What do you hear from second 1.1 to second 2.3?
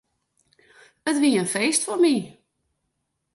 wie in feest foar my.